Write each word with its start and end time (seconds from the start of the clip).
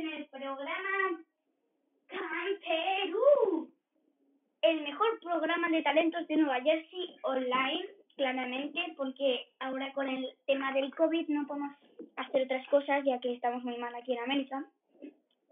En 0.00 0.08
el 0.14 0.24
programa 0.28 1.20
Camperú, 2.06 3.70
el 4.62 4.80
mejor 4.80 5.20
programa 5.20 5.68
de 5.68 5.82
talentos 5.82 6.26
de 6.26 6.38
Nueva 6.38 6.62
Jersey 6.62 7.16
online, 7.22 7.86
claramente, 8.16 8.80
porque 8.96 9.50
ahora 9.58 9.92
con 9.92 10.08
el 10.08 10.26
tema 10.46 10.72
del 10.72 10.94
COVID 10.94 11.28
no 11.28 11.46
podemos 11.46 11.72
hacer 12.16 12.44
otras 12.44 12.66
cosas 12.68 13.04
ya 13.04 13.20
que 13.20 13.34
estamos 13.34 13.62
muy 13.62 13.76
mal 13.76 13.94
aquí 13.94 14.14
en 14.14 14.20
América. 14.20 14.64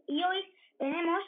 Y 0.07 0.25
hoy 0.25 0.43
tenemos 0.79 1.23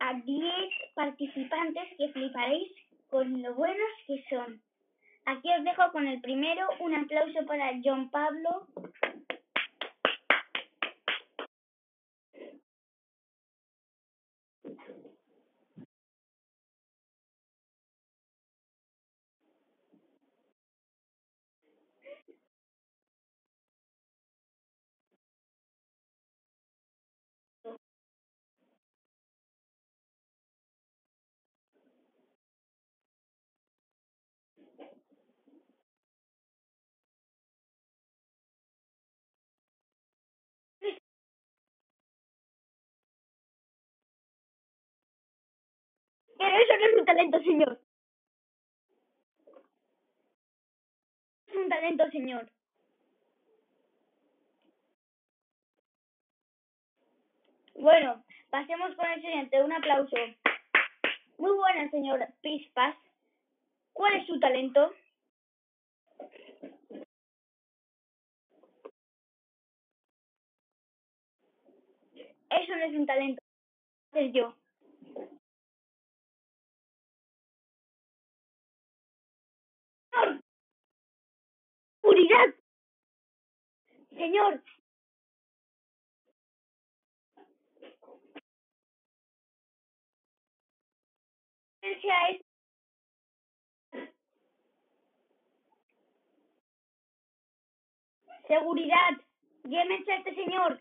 a 0.00 0.14
10 0.14 0.52
participantes 0.94 1.96
que 1.96 2.08
fliparéis 2.08 2.72
con 3.08 3.40
lo 3.40 3.54
buenos 3.54 3.90
que 4.08 4.24
son. 4.28 4.60
Aquí 5.26 5.48
os 5.56 5.62
dejo 5.62 5.92
con 5.92 6.08
el 6.08 6.20
primero, 6.20 6.66
un 6.80 6.96
aplauso 6.96 7.46
para 7.46 7.70
John 7.84 8.10
Pablo. 8.10 8.66
Eso 46.46 46.76
no 46.78 46.86
es 46.86 46.98
un 46.98 47.04
talento, 47.04 47.38
señor. 47.40 47.80
Es 51.46 51.54
un 51.56 51.68
talento, 51.68 52.10
señor. 52.10 52.50
Bueno, 57.74 58.24
pasemos 58.50 58.94
con 58.96 59.06
el 59.06 59.20
siguiente. 59.20 59.62
Un 59.62 59.72
aplauso. 59.72 60.16
Muy 61.38 61.56
buena, 61.56 61.90
señor 61.90 62.26
Pispas. 62.42 62.96
¿Cuál 63.92 64.14
es 64.14 64.26
su 64.26 64.38
talento? 64.40 64.92
Eso 72.50 72.76
no 72.76 72.84
es 72.84 72.94
un 72.94 73.06
talento. 73.06 73.42
Es 74.12 74.32
yo. 74.32 74.54
Señor. 84.16 84.62
Es... 91.82 92.42
Seguridad. 98.46 99.10
Llévense 99.64 100.12
a 100.12 100.16
este 100.18 100.34
señor. 100.34 100.80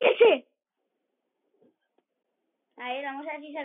¡Ese! 0.00 0.46
A 2.76 2.88
ver, 2.92 3.04
vamos 3.04 3.26
a 3.28 3.32
ver 3.32 3.40
si 3.42 3.52
se 3.52 3.64